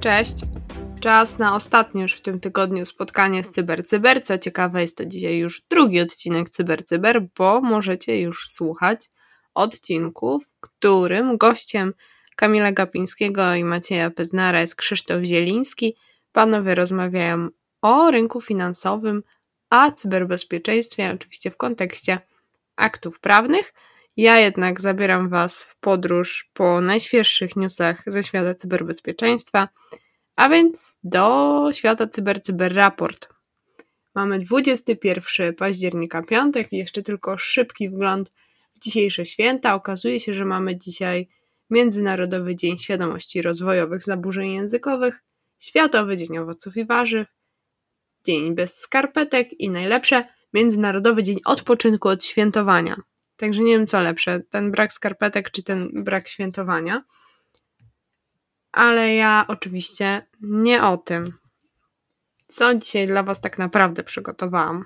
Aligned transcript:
Cześć. 0.00 0.34
Czas 1.00 1.38
na 1.38 1.54
ostatnie 1.54 2.02
już 2.02 2.12
w 2.12 2.20
tym 2.20 2.40
tygodniu 2.40 2.84
spotkanie 2.84 3.42
z 3.42 3.50
CyberCyber. 3.50 4.24
Co 4.24 4.38
ciekawe, 4.38 4.82
jest 4.82 4.96
to 4.96 5.06
dzisiaj 5.06 5.38
już 5.38 5.62
drugi 5.70 6.00
odcinek 6.00 6.50
CyberCyber, 6.50 7.26
bo 7.38 7.60
możecie 7.60 8.20
już 8.20 8.48
słuchać 8.48 9.00
odcinku, 9.54 10.40
w 10.40 10.60
którym 10.60 11.36
gościem 11.36 11.92
Kamila 12.36 12.72
Gapińskiego 12.72 13.54
i 13.54 13.64
Macieja 13.64 14.10
Peznara 14.10 14.60
jest 14.60 14.76
Krzysztof 14.76 15.22
Zieliński. 15.22 15.96
Panowie 16.32 16.74
rozmawiają 16.74 17.48
o 17.84 18.10
rynku 18.10 18.40
finansowym, 18.40 19.22
a 19.70 19.90
cyberbezpieczeństwie, 19.92 21.10
oczywiście 21.14 21.50
w 21.50 21.56
kontekście 21.56 22.18
aktów 22.76 23.20
prawnych. 23.20 23.74
Ja 24.16 24.38
jednak 24.38 24.80
zabieram 24.80 25.28
Was 25.28 25.62
w 25.62 25.76
podróż 25.76 26.50
po 26.52 26.80
najświeższych 26.80 27.56
newsach 27.56 28.02
ze 28.06 28.22
świata 28.22 28.54
cyberbezpieczeństwa, 28.54 29.68
a 30.36 30.48
więc 30.48 30.98
do 31.02 31.68
świata 31.72 32.08
CyberCyber 32.08 32.74
Raport. 32.74 33.28
Mamy 34.14 34.38
21 34.38 35.54
października, 35.54 36.22
piątek 36.22 36.72
i 36.72 36.76
jeszcze 36.76 37.02
tylko 37.02 37.38
szybki 37.38 37.90
wgląd 37.90 38.32
w 38.74 38.78
dzisiejsze 38.78 39.24
święta. 39.24 39.74
Okazuje 39.74 40.20
się, 40.20 40.34
że 40.34 40.44
mamy 40.44 40.76
dzisiaj 40.76 41.28
Międzynarodowy 41.70 42.56
Dzień 42.56 42.78
Świadomości 42.78 43.42
Rozwojowych 43.42 44.04
Zaburzeń 44.04 44.52
Językowych, 44.52 45.24
Światowy 45.58 46.16
Dzień 46.16 46.38
Owoców 46.38 46.76
i 46.76 46.86
Warzyw, 46.86 47.33
Dzień 48.24 48.54
bez 48.54 48.78
skarpetek 48.78 49.60
i 49.60 49.70
najlepsze 49.70 50.24
Międzynarodowy 50.54 51.22
Dzień 51.22 51.40
Odpoczynku 51.44 52.08
od 52.08 52.24
Świętowania. 52.24 52.96
Także 53.36 53.62
nie 53.62 53.76
wiem 53.76 53.86
co 53.86 54.00
lepsze, 54.00 54.40
ten 54.40 54.70
brak 54.70 54.92
skarpetek 54.92 55.50
czy 55.50 55.62
ten 55.62 56.04
brak 56.04 56.28
świętowania. 56.28 57.04
Ale 58.72 59.14
ja 59.14 59.44
oczywiście 59.48 60.26
nie 60.40 60.82
o 60.82 60.96
tym. 60.96 61.32
Co 62.48 62.74
dzisiaj 62.74 63.06
dla 63.06 63.22
Was 63.22 63.40
tak 63.40 63.58
naprawdę 63.58 64.02
przygotowałam? 64.02 64.84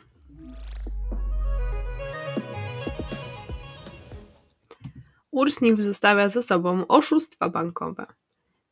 URSNIF 5.31 5.81
zostawia 5.81 6.29
za 6.29 6.43
sobą 6.43 6.87
oszustwa 6.87 7.49
bankowe. 7.49 8.07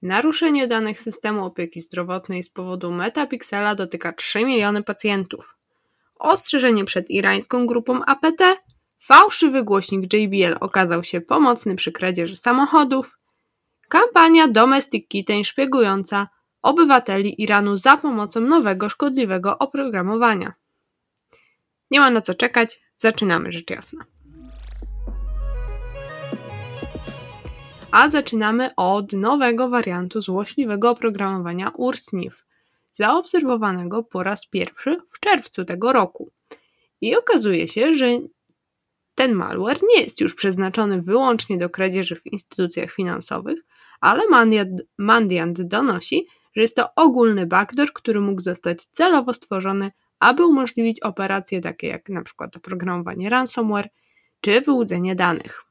Naruszenie 0.06 0.66
danych 0.66 1.00
systemu 1.00 1.44
opieki 1.44 1.80
zdrowotnej 1.80 2.42
z 2.42 2.50
powodu 2.50 2.90
metapixela 2.90 3.74
dotyka 3.74 4.12
3 4.12 4.44
miliony 4.44 4.82
pacjentów. 4.82 5.56
Ostrzeżenie 6.18 6.84
przed 6.84 7.10
irańską 7.10 7.66
grupą 7.66 8.04
APT. 8.04 8.42
Fałszywy 8.98 9.64
głośnik 9.64 10.12
JBL 10.12 10.56
okazał 10.60 11.04
się 11.04 11.20
pomocny 11.20 11.76
przy 11.76 11.92
kradzieży 11.92 12.36
samochodów. 12.36 13.18
Kampania 13.88 14.48
Domestic 14.48 15.08
Kitten 15.08 15.44
szpiegująca 15.44 16.28
obywateli 16.62 17.42
Iranu 17.42 17.76
za 17.76 17.96
pomocą 17.96 18.40
nowego 18.40 18.88
szkodliwego 18.88 19.58
oprogramowania. 19.58 20.52
Nie 21.90 22.00
ma 22.00 22.10
na 22.10 22.20
co 22.20 22.34
czekać, 22.34 22.80
zaczynamy 22.96 23.52
rzecz 23.52 23.70
jasna. 23.70 24.04
A 27.96 28.08
zaczynamy 28.08 28.74
od 28.74 29.12
nowego 29.12 29.68
wariantu 29.68 30.20
złośliwego 30.20 30.90
oprogramowania 30.90 31.70
URSNIF, 31.70 32.44
zaobserwowanego 32.94 34.02
po 34.02 34.22
raz 34.22 34.46
pierwszy 34.46 34.96
w 35.10 35.20
czerwcu 35.20 35.64
tego 35.64 35.92
roku. 35.92 36.30
I 37.00 37.16
okazuje 37.16 37.68
się, 37.68 37.94
że 37.94 38.06
ten 39.14 39.32
malware 39.32 39.78
nie 39.82 40.02
jest 40.02 40.20
już 40.20 40.34
przeznaczony 40.34 41.02
wyłącznie 41.02 41.58
do 41.58 41.70
kradzieży 41.70 42.16
w 42.16 42.26
instytucjach 42.26 42.92
finansowych, 42.92 43.58
ale 44.00 44.22
Mandiant, 44.98 45.62
donosi, 45.62 46.26
że 46.56 46.62
jest 46.62 46.76
to 46.76 46.94
ogólny 46.96 47.46
backdoor, 47.46 47.92
który 47.92 48.20
mógł 48.20 48.40
zostać 48.40 48.86
celowo 48.92 49.34
stworzony, 49.34 49.92
aby 50.18 50.46
umożliwić 50.46 51.00
operacje 51.00 51.60
takie 51.60 51.86
jak 51.86 52.10
np. 52.10 52.48
oprogramowanie 52.56 53.30
ransomware 53.30 53.88
czy 54.40 54.60
wyłudzenie 54.60 55.14
danych. 55.14 55.65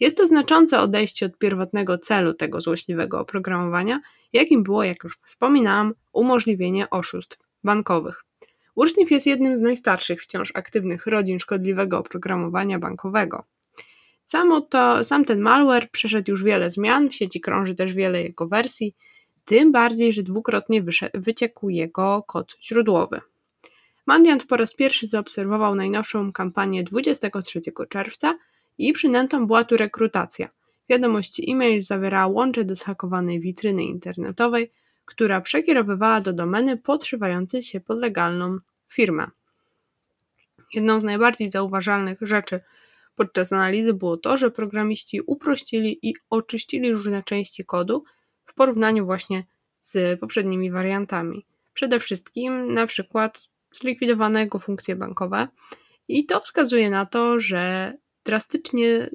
Jest 0.00 0.16
to 0.16 0.26
znaczące 0.26 0.78
odejście 0.78 1.26
od 1.26 1.38
pierwotnego 1.38 1.98
celu 1.98 2.34
tego 2.34 2.60
złośliwego 2.60 3.20
oprogramowania, 3.20 4.00
jakim 4.32 4.62
było, 4.62 4.84
jak 4.84 5.04
już 5.04 5.18
wspominałam, 5.26 5.94
umożliwienie 6.12 6.90
oszustw 6.90 7.38
bankowych. 7.64 8.24
Ursnif 8.74 9.10
jest 9.10 9.26
jednym 9.26 9.56
z 9.56 9.60
najstarszych 9.60 10.22
wciąż 10.22 10.52
aktywnych 10.54 11.06
rodzin 11.06 11.38
szkodliwego 11.38 11.98
oprogramowania 11.98 12.78
bankowego. 12.78 13.44
Samo 14.26 14.60
to, 14.60 15.04
sam 15.04 15.24
ten 15.24 15.40
malware 15.40 15.90
przeszedł 15.90 16.30
już 16.30 16.44
wiele 16.44 16.70
zmian, 16.70 17.10
w 17.10 17.14
sieci 17.14 17.40
krąży 17.40 17.74
też 17.74 17.94
wiele 17.94 18.22
jego 18.22 18.48
wersji, 18.48 18.94
tym 19.44 19.72
bardziej, 19.72 20.12
że 20.12 20.22
dwukrotnie 20.22 20.82
wyciekł 21.14 21.68
jego 21.68 22.22
kod 22.22 22.56
źródłowy. 22.62 23.20
Mandiant 24.06 24.46
po 24.46 24.56
raz 24.56 24.74
pierwszy 24.74 25.08
zaobserwował 25.08 25.74
najnowszą 25.74 26.32
kampanię 26.32 26.84
23 26.84 27.60
czerwca, 27.88 28.38
i 28.88 28.92
przynętą 28.92 29.46
była 29.46 29.64
tu 29.64 29.76
rekrutacja. 29.76 30.48
Wiadomość 30.88 31.40
e-mail 31.48 31.82
zawierała 31.82 32.26
łącze 32.26 32.64
do 32.64 32.74
zhakowanej 32.74 33.40
witryny 33.40 33.84
internetowej, 33.84 34.72
która 35.04 35.40
przekierowywała 35.40 36.20
do 36.20 36.32
domeny 36.32 36.76
podszywającej 36.76 37.62
się 37.62 37.80
pod 37.80 37.98
legalną 37.98 38.58
firmę. 38.88 39.26
Jedną 40.74 41.00
z 41.00 41.04
najbardziej 41.04 41.50
zauważalnych 41.50 42.18
rzeczy 42.22 42.60
podczas 43.14 43.52
analizy 43.52 43.94
było 43.94 44.16
to, 44.16 44.36
że 44.36 44.50
programiści 44.50 45.20
uprościli 45.26 45.98
i 46.02 46.14
oczyścili 46.30 46.92
różne 46.92 47.22
części 47.22 47.64
kodu 47.64 48.04
w 48.44 48.54
porównaniu 48.54 49.04
właśnie 49.04 49.44
z 49.80 50.20
poprzednimi 50.20 50.70
wariantami. 50.70 51.46
Przede 51.74 52.00
wszystkim 52.00 52.74
na 52.74 52.86
przykład 52.86 53.48
zlikwidowano 53.72 54.38
jego 54.38 54.58
funkcje 54.58 54.96
bankowe 54.96 55.48
i 56.08 56.26
to 56.26 56.40
wskazuje 56.40 56.90
na 56.90 57.06
to, 57.06 57.40
że 57.40 57.94
drastycznie 58.30 59.10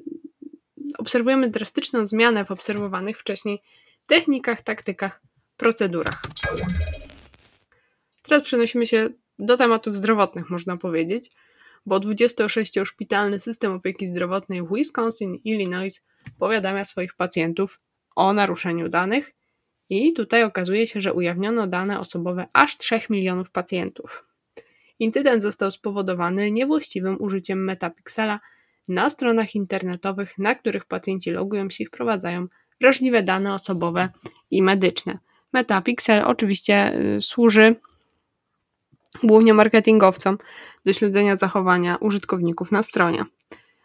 obserwujemy 0.98 1.50
drastyczną 1.50 2.06
zmianę 2.06 2.44
w 2.44 2.50
obserwowanych 2.50 3.18
wcześniej 3.18 3.62
technikach, 4.06 4.62
taktykach, 4.62 5.22
procedurach. 5.56 6.22
Teraz 8.22 8.42
przenosimy 8.42 8.86
się 8.86 9.08
do 9.38 9.56
tematów 9.56 9.96
zdrowotnych, 9.96 10.50
można 10.50 10.76
powiedzieć, 10.76 11.30
bo 11.86 12.00
26-szpitalny 12.00 13.38
system 13.38 13.72
opieki 13.72 14.06
zdrowotnej 14.06 14.62
w 14.62 14.74
Wisconsin, 14.74 15.34
Illinois 15.44 16.02
powiadamia 16.38 16.84
swoich 16.84 17.14
pacjentów 17.14 17.78
o 18.16 18.32
naruszeniu 18.32 18.88
danych 18.88 19.34
i 19.88 20.12
tutaj 20.12 20.42
okazuje 20.42 20.86
się, 20.86 21.00
że 21.00 21.12
ujawniono 21.12 21.66
dane 21.66 22.00
osobowe 22.00 22.46
aż 22.52 22.76
3 22.76 23.00
milionów 23.10 23.50
pacjentów. 23.50 24.26
Incydent 24.98 25.42
został 25.42 25.70
spowodowany 25.70 26.50
niewłaściwym 26.50 27.16
użyciem 27.20 27.64
metapixela 27.64 28.40
na 28.88 29.10
stronach 29.10 29.54
internetowych, 29.54 30.38
na 30.38 30.54
których 30.54 30.84
pacjenci 30.84 31.30
logują 31.30 31.70
się 31.70 31.84
i 31.84 31.86
wprowadzają 31.86 32.46
wrażliwe 32.80 33.22
dane 33.22 33.54
osobowe 33.54 34.08
i 34.50 34.62
medyczne. 34.62 35.18
Metapixel 35.52 36.22
oczywiście 36.24 37.00
y, 37.16 37.22
służy 37.22 37.74
głównie 39.22 39.54
marketingowcom 39.54 40.38
do 40.84 40.92
śledzenia 40.92 41.36
zachowania 41.36 41.96
użytkowników 41.96 42.72
na 42.72 42.82
stronie. 42.82 43.24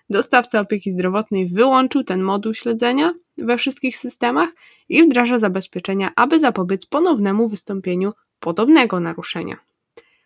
Dostawca 0.09 0.59
opieki 0.59 0.91
zdrowotnej 0.91 1.47
wyłączył 1.47 2.03
ten 2.03 2.21
moduł 2.21 2.53
śledzenia 2.53 3.13
we 3.37 3.57
wszystkich 3.57 3.97
systemach 3.97 4.49
i 4.89 5.03
wdraża 5.03 5.39
zabezpieczenia, 5.39 6.11
aby 6.15 6.39
zapobiec 6.39 6.85
ponownemu 6.85 7.49
wystąpieniu 7.49 8.13
podobnego 8.39 8.99
naruszenia. 8.99 9.57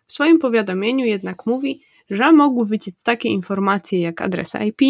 W 0.07 0.13
swoim 0.13 0.40
powiadomieniu 0.40 1.06
jednak 1.06 1.45
mówi, 1.45 1.81
że 2.10 2.31
mógł 2.31 2.66
wyciec 2.66 3.04
takie 3.04 3.30
informacje 3.30 4.02
jak 4.02 4.22
adresa 4.22 4.63
IP, 4.63 4.81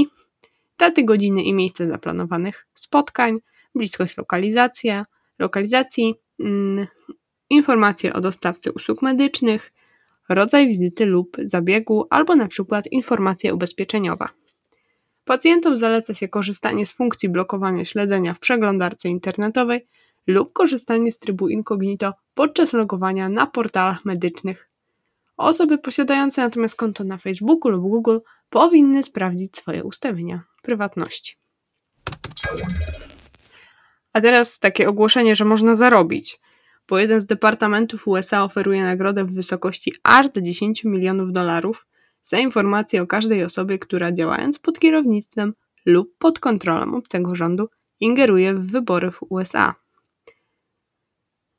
daty, 0.78 1.04
godziny 1.04 1.44
i 1.44 1.54
miejsce 1.54 1.88
zaplanowanych 1.88 2.68
spotkań, 2.74 3.40
bliskość 3.76 4.18
lokalizacja, 4.18 5.06
lokalizacji, 5.40 6.16
mm, 6.40 6.88
informacje 7.50 8.14
o 8.14 8.22
dostawcy 8.22 8.72
usług 8.72 9.02
medycznych, 9.02 9.74
rodzaj 10.30 10.68
wizyty 10.68 11.06
lub 11.06 11.38
zabiegu, 11.44 12.08
albo 12.10 12.36
na 12.36 12.48
przykład 12.48 12.88
informacja 12.92 13.54
ubezpieczeniowa. 13.54 14.30
Pacjentom 15.26 15.78
zaleca 15.78 16.14
się 16.14 16.28
korzystanie 16.28 16.86
z 16.86 16.94
funkcji 16.94 17.30
blokowania 17.30 17.86
śledzenia 17.86 18.34
w 18.34 18.40
przeglądarce 18.40 19.10
internetowej 19.10 19.88
lub 20.28 20.54
korzystanie 20.54 21.12
z 21.12 21.20
trybu 21.20 21.50
incognito 21.50 22.14
podczas 22.34 22.74
logowania 22.74 23.30
na 23.30 23.48
portalach 23.48 24.06
medycznych 24.06 24.70
Osoby 25.38 25.78
posiadające 25.78 26.42
natomiast 26.42 26.76
konto 26.76 27.04
na 27.04 27.18
Facebooku 27.18 27.72
lub 27.72 27.82
Google 27.82 28.18
powinny 28.50 29.04
sprawdzić 29.04 29.58
swoje 29.58 29.84
ustawienia 29.84 30.44
prywatności. 30.62 31.36
A 34.14 34.22
teraz 34.22 34.60
takie 34.60 34.90
ogłoszenie, 34.90 35.36
że 35.36 35.46
można 35.46 35.76
zarobić. 35.76 36.40
bo 36.90 37.00
jeden 37.00 37.22
z 37.22 37.26
departamentów 37.26 38.08
USA 38.08 38.44
oferuje 38.44 38.84
nagrodę 38.84 39.26
w 39.26 39.34
wysokości 39.34 39.94
aż 40.04 40.30
do 40.30 40.42
10 40.42 40.84
milionów 40.84 41.32
dolarów 41.32 41.88
za 42.24 42.38
informację 42.38 43.02
o 43.02 43.08
każdej 43.08 43.44
osobie, 43.44 43.80
która 43.80 44.12
działając 44.12 44.60
pod 44.60 44.80
kierownictwem 44.80 45.54
lub 45.86 46.18
pod 46.18 46.40
kontrolą 46.40 46.96
obcego 46.96 47.36
rządu 47.36 47.70
ingeruje 48.00 48.54
w 48.54 48.72
wybory 48.72 49.12
w 49.12 49.20
USA. 49.30 49.76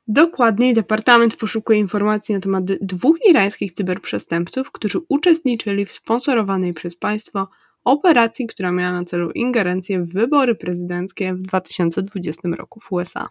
Dokładniej, 0.07 0.73
Departament 0.73 1.35
poszukuje 1.35 1.79
informacji 1.79 2.35
na 2.35 2.41
temat 2.41 2.65
dwóch 2.65 3.17
irańskich 3.29 3.71
cyberprzestępców, 3.71 4.71
którzy 4.71 4.99
uczestniczyli 5.09 5.85
w 5.85 5.93
sponsorowanej 5.93 6.73
przez 6.73 6.95
państwo 6.95 7.47
operacji, 7.83 8.47
która 8.47 8.71
miała 8.71 8.91
na 8.91 9.03
celu 9.03 9.31
ingerencję 9.31 10.03
w 10.03 10.13
wybory 10.13 10.55
prezydenckie 10.55 11.33
w 11.33 11.41
2020 11.41 12.49
roku 12.57 12.79
w 12.79 12.91
USA. 12.91 13.29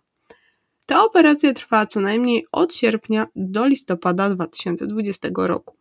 Ta 0.86 1.04
operacja 1.04 1.54
trwała 1.54 1.86
co 1.86 2.00
najmniej 2.00 2.46
od 2.52 2.74
sierpnia 2.74 3.26
do 3.36 3.66
listopada 3.66 4.30
2020 4.30 5.28
roku. 5.36 5.76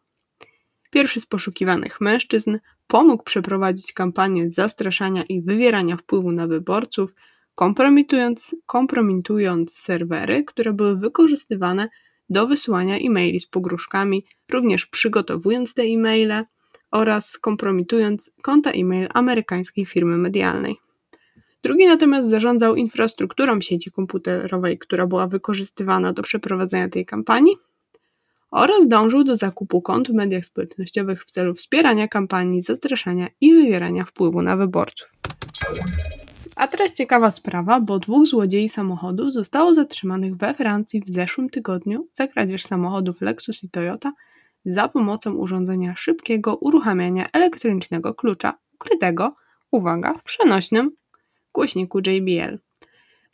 Pierwszy 0.91 1.19
z 1.19 1.25
poszukiwanych 1.25 2.01
mężczyzn 2.01 2.57
pomógł 2.87 3.23
przeprowadzić 3.23 3.93
kampanię 3.93 4.51
zastraszania 4.51 5.23
i 5.23 5.41
wywierania 5.41 5.97
wpływu 5.97 6.31
na 6.31 6.47
wyborców, 6.47 7.15
kompromitując, 7.55 8.55
kompromitując 8.65 9.77
serwery, 9.77 10.43
które 10.43 10.73
były 10.73 10.97
wykorzystywane 10.97 11.89
do 12.29 12.47
wysyłania 12.47 12.97
e-maili 12.97 13.39
z 13.39 13.47
pogróżkami, 13.47 14.25
również 14.51 14.85
przygotowując 14.85 15.73
te 15.73 15.83
e-maile 15.83 16.43
oraz 16.91 17.37
kompromitując 17.37 18.31
konta 18.41 18.71
e-mail 18.71 19.07
amerykańskiej 19.13 19.85
firmy 19.85 20.17
medialnej. 20.17 20.75
Drugi 21.63 21.85
natomiast 21.85 22.29
zarządzał 22.29 22.75
infrastrukturą 22.75 23.61
sieci 23.61 23.91
komputerowej, 23.91 24.77
która 24.77 25.07
była 25.07 25.27
wykorzystywana 25.27 26.13
do 26.13 26.23
przeprowadzenia 26.23 26.89
tej 26.89 27.05
kampanii 27.05 27.57
oraz 28.51 28.87
dążył 28.87 29.23
do 29.23 29.35
zakupu 29.35 29.81
kont 29.81 30.07
w 30.09 30.13
mediach 30.13 30.45
społecznościowych 30.45 31.23
w 31.23 31.31
celu 31.31 31.53
wspierania 31.53 32.07
kampanii, 32.07 32.61
zastraszania 32.61 33.27
i 33.41 33.53
wywierania 33.53 34.05
wpływu 34.05 34.41
na 34.41 34.57
wyborców. 34.57 35.11
A 36.55 36.67
teraz 36.67 36.93
ciekawa 36.93 37.31
sprawa, 37.31 37.79
bo 37.79 37.99
dwóch 37.99 38.27
złodziei 38.27 38.69
samochodów 38.69 39.33
zostało 39.33 39.73
zatrzymanych 39.73 40.35
we 40.35 40.53
Francji 40.53 41.01
w 41.01 41.09
zeszłym 41.09 41.49
tygodniu 41.49 42.07
za 42.13 42.27
kradzież 42.27 42.63
samochodów 42.63 43.21
Lexus 43.21 43.63
i 43.63 43.69
Toyota 43.69 44.13
za 44.65 44.89
pomocą 44.89 45.33
urządzenia 45.33 45.95
szybkiego 45.95 46.55
uruchamiania 46.55 47.29
elektronicznego 47.33 48.13
klucza 48.13 48.53
ukrytego, 48.73 49.31
uwaga, 49.71 50.13
w 50.13 50.23
przenośnym 50.23 50.91
głośniku 51.53 51.99
JBL. 51.99 52.59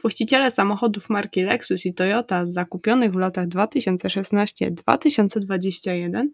Właściciele 0.02 0.52
samochodów 0.52 1.10
marki 1.10 1.42
Lexus 1.42 1.86
i 1.86 1.94
Toyota 1.94 2.46
zakupionych 2.46 3.12
w 3.12 3.16
latach 3.16 3.48
2016-2021 3.48 6.26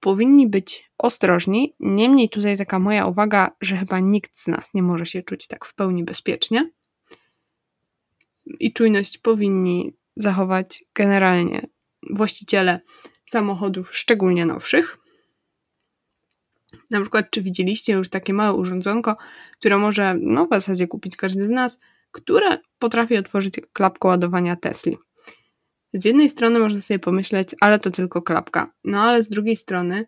powinni 0.00 0.48
być 0.48 0.90
ostrożni. 0.98 1.74
Niemniej 1.80 2.28
tutaj 2.28 2.58
taka 2.58 2.78
moja 2.78 3.06
uwaga, 3.06 3.50
że 3.60 3.76
chyba 3.76 4.00
nikt 4.00 4.38
z 4.38 4.46
nas 4.46 4.74
nie 4.74 4.82
może 4.82 5.06
się 5.06 5.22
czuć 5.22 5.46
tak 5.46 5.64
w 5.64 5.74
pełni 5.74 6.04
bezpiecznie. 6.04 6.70
I 8.46 8.72
czujność 8.72 9.18
powinni 9.18 9.96
zachować 10.16 10.84
generalnie 10.94 11.66
właściciele 12.10 12.80
samochodów, 13.26 13.96
szczególnie 13.96 14.46
nowszych. 14.46 14.98
Na 16.90 17.00
przykład, 17.00 17.30
czy 17.30 17.42
widzieliście 17.42 17.92
już 17.92 18.08
takie 18.08 18.32
małe 18.32 18.58
urządzonko, 18.58 19.16
które 19.52 19.78
może 19.78 20.16
no, 20.20 20.46
w 20.46 20.48
zasadzie 20.48 20.86
kupić 20.88 21.16
każdy 21.16 21.46
z 21.46 21.50
nas, 21.50 21.78
które 22.10 22.58
potrafi 22.78 23.16
otworzyć 23.16 23.54
klapkę 23.72 24.08
ładowania 24.08 24.56
Tesli. 24.56 24.98
Z 25.92 26.04
jednej 26.04 26.28
strony 26.28 26.58
można 26.58 26.80
sobie 26.80 26.98
pomyśleć, 26.98 27.48
ale 27.60 27.78
to 27.78 27.90
tylko 27.90 28.22
klapka. 28.22 28.72
No 28.84 29.02
ale 29.02 29.22
z 29.22 29.28
drugiej 29.28 29.56
strony 29.56 30.06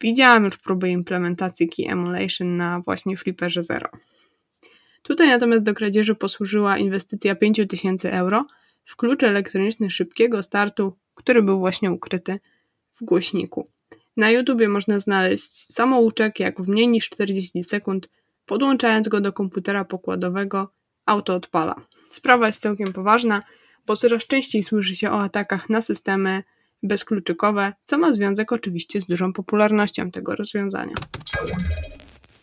widziałam 0.00 0.44
już 0.44 0.58
próbę 0.58 0.88
implementacji 0.88 1.68
Key 1.68 1.92
Emulation 1.92 2.56
na 2.56 2.80
właśnie 2.80 3.16
Flipperze 3.16 3.62
Zero. 3.62 3.88
Tutaj 5.02 5.28
natomiast 5.28 5.64
do 5.64 5.74
kradzieży 5.74 6.14
posłużyła 6.14 6.78
inwestycja 6.78 7.34
5000 7.34 8.12
euro 8.12 8.44
w 8.84 8.96
klucz 8.96 9.22
elektroniczny 9.22 9.90
szybkiego 9.90 10.42
startu, 10.42 10.96
który 11.14 11.42
był 11.42 11.58
właśnie 11.58 11.90
ukryty 11.90 12.40
w 12.92 13.04
głośniku. 13.04 13.70
Na 14.16 14.30
YouTubie 14.30 14.68
można 14.68 14.98
znaleźć 14.98 15.72
samouczek, 15.74 16.40
jak 16.40 16.62
w 16.62 16.68
mniej 16.68 16.88
niż 16.88 17.08
40 17.08 17.62
sekund, 17.62 18.08
podłączając 18.46 19.08
go 19.08 19.20
do 19.20 19.32
komputera 19.32 19.84
pokładowego, 19.84 20.72
auto 21.06 21.34
odpala. 21.34 21.74
Sprawa 22.10 22.46
jest 22.46 22.60
całkiem 22.60 22.92
poważna, 22.92 23.42
bo 23.86 23.96
coraz 23.96 24.26
częściej 24.26 24.62
słyszy 24.62 24.96
się 24.96 25.10
o 25.10 25.22
atakach 25.22 25.70
na 25.70 25.82
systemy 25.82 26.42
bezkluczykowe, 26.82 27.72
co 27.84 27.98
ma 27.98 28.12
związek 28.12 28.52
oczywiście 28.52 29.00
z 29.00 29.06
dużą 29.06 29.32
popularnością 29.32 30.10
tego 30.10 30.36
rozwiązania. 30.36 30.94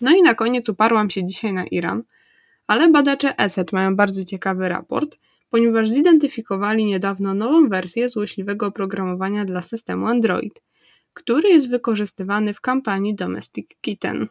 No 0.01 0.16
i 0.16 0.22
na 0.22 0.36
koniec 0.36 0.69
uparłam 0.69 1.10
się 1.10 1.25
dzisiaj 1.25 1.54
na 1.54 1.66
Iran, 1.66 2.04
ale 2.68 2.89
badacze 2.89 3.38
ESET 3.38 3.74
mają 3.74 3.95
bardzo 3.95 4.24
ciekawy 4.24 4.69
raport, 4.69 5.18
ponieważ 5.50 5.89
zidentyfikowali 5.89 6.86
niedawno 6.86 7.34
nową 7.34 7.69
wersję 7.69 8.10
złośliwego 8.10 8.66
oprogramowania 8.66 9.45
dla 9.45 9.62
systemu 9.62 10.07
Android, 10.07 10.62
który 11.13 11.50
jest 11.50 11.69
wykorzystywany 11.69 12.54
w 12.54 12.62
kampanii 12.62 13.16
Domestic 13.16 13.68
Kitten. 13.81 14.28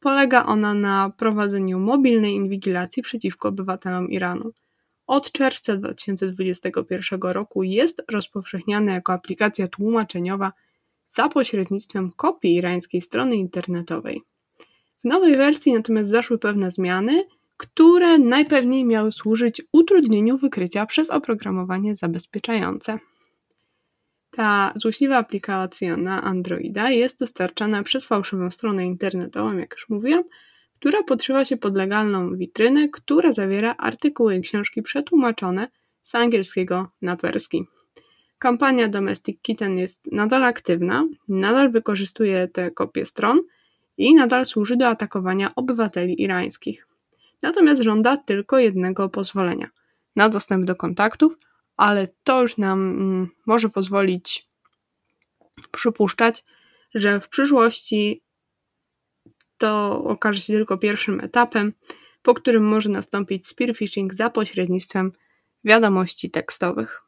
Polega 0.00 0.46
ona 0.46 0.74
na 0.74 1.10
prowadzeniu 1.16 1.78
mobilnej 1.78 2.34
inwigilacji 2.34 3.02
przeciwko 3.02 3.48
obywatelom 3.48 4.10
Iranu. 4.10 4.52
Od 5.06 5.32
czerwca 5.32 5.76
2021 5.76 7.20
roku 7.20 7.62
jest 7.62 8.02
rozpowszechniana 8.10 8.92
jako 8.92 9.12
aplikacja 9.12 9.68
tłumaczeniowa 9.68 10.52
za 11.06 11.28
pośrednictwem 11.28 12.12
kopii 12.16 12.54
irańskiej 12.54 13.00
strony 13.00 13.36
internetowej. 13.36 14.22
W 15.04 15.04
nowej 15.04 15.36
wersji 15.36 15.72
natomiast 15.72 16.10
zaszły 16.10 16.38
pewne 16.38 16.70
zmiany, 16.70 17.24
które 17.56 18.18
najpewniej 18.18 18.84
miały 18.84 19.12
służyć 19.12 19.62
utrudnieniu 19.72 20.38
wykrycia 20.38 20.86
przez 20.86 21.10
oprogramowanie 21.10 21.96
zabezpieczające. 21.96 22.98
Ta 24.30 24.72
złośliwa 24.76 25.16
aplikacja 25.16 25.96
na 25.96 26.22
Androida 26.22 26.90
jest 26.90 27.18
dostarczana 27.18 27.82
przez 27.82 28.06
fałszywą 28.06 28.50
stronę 28.50 28.86
internetową, 28.86 29.52
jak 29.52 29.72
już 29.72 29.88
mówiłam, 29.88 30.24
która 30.82 31.02
podszywa 31.02 31.44
się 31.44 31.56
pod 31.56 31.74
legalną 31.76 32.36
witrynę, 32.36 32.88
która 32.88 33.32
zawiera 33.32 33.74
artykuły 33.78 34.36
i 34.36 34.40
książki 34.40 34.82
przetłumaczone 34.82 35.68
z 36.02 36.14
angielskiego 36.14 36.88
na 37.02 37.16
perski. 37.16 37.66
Kampania 38.38 38.88
Domestic 38.88 39.38
Kitten 39.42 39.78
jest 39.78 40.12
nadal 40.12 40.44
aktywna, 40.44 41.08
nadal 41.28 41.70
wykorzystuje 41.70 42.48
te 42.48 42.70
kopie 42.70 43.04
stron 43.04 43.40
i 43.96 44.14
nadal 44.14 44.46
służy 44.46 44.76
do 44.76 44.88
atakowania 44.88 45.54
obywateli 45.56 46.22
irańskich. 46.22 46.86
Natomiast 47.42 47.82
żąda 47.82 48.16
tylko 48.16 48.58
jednego 48.58 49.08
pozwolenia 49.08 49.68
na 50.16 50.28
dostęp 50.28 50.64
do 50.64 50.76
kontaktów, 50.76 51.38
ale 51.76 52.08
to 52.24 52.42
już 52.42 52.58
nam 52.58 52.80
mm, 52.80 53.28
może 53.46 53.68
pozwolić 53.68 54.46
przypuszczać, 55.70 56.44
że 56.94 57.20
w 57.20 57.28
przyszłości 57.28 58.22
to 59.62 60.04
okaże 60.04 60.40
się 60.40 60.52
tylko 60.52 60.78
pierwszym 60.78 61.20
etapem, 61.20 61.72
po 62.22 62.34
którym 62.34 62.64
może 62.64 62.88
nastąpić 62.88 63.46
spear 63.46 63.76
phishing 63.76 64.14
za 64.14 64.30
pośrednictwem 64.30 65.12
wiadomości 65.64 66.30
tekstowych. 66.30 67.02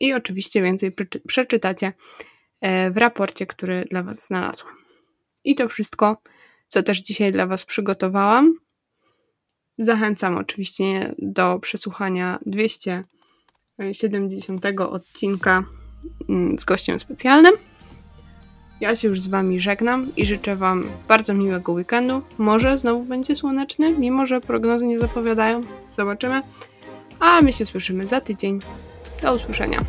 I 0.00 0.12
oczywiście 0.12 0.62
więcej 0.62 0.92
przeczytacie 1.26 1.92
e, 2.60 2.90
w 2.90 2.96
raporcie, 2.96 3.46
który 3.46 3.84
dla 3.90 4.02
Was 4.02 4.26
znalazłam. 4.26 4.74
I 5.44 5.54
to 5.54 5.68
wszystko, 5.68 6.16
co 6.68 6.82
też 6.82 6.98
dzisiaj 6.98 7.32
dla 7.32 7.46
Was 7.46 7.64
przygotowałam. 7.64 8.54
Zachęcam 9.78 10.36
oczywiście 10.36 11.14
do 11.18 11.58
przesłuchania 11.58 12.38
270 12.46 14.66
odcinka 14.78 15.64
mm, 16.28 16.58
z 16.58 16.64
gościem 16.64 16.98
specjalnym. 16.98 17.54
Ja 18.80 18.96
się 18.96 19.08
już 19.08 19.20
z 19.20 19.28
Wami 19.28 19.60
żegnam 19.60 20.12
i 20.16 20.26
życzę 20.26 20.56
Wam 20.56 20.84
bardzo 21.08 21.34
miłego 21.34 21.72
weekendu. 21.72 22.22
Może 22.38 22.78
znowu 22.78 23.02
będzie 23.02 23.36
słoneczny, 23.36 23.92
mimo 23.92 24.26
że 24.26 24.40
prognozy 24.40 24.86
nie 24.86 24.98
zapowiadają. 24.98 25.60
Zobaczymy. 25.90 26.42
A 27.20 27.40
my 27.40 27.52
się 27.52 27.64
słyszymy 27.64 28.06
za 28.06 28.20
tydzień. 28.20 28.60
Do 29.22 29.34
usłyszenia. 29.34 29.84